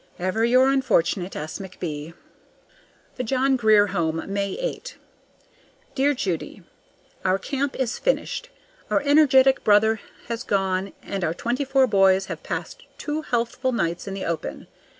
[0.17, 1.59] Ever your unfortunate, S.
[1.59, 2.15] McB.
[3.17, 4.97] THE JOHN GRIER HOME, May 8.
[5.93, 6.63] Dear Judy:
[7.23, 8.49] Our camp is finished,
[8.89, 14.07] our energetic brother has gone, and our twenty four boys have passed two healthful nights
[14.07, 14.65] in the open.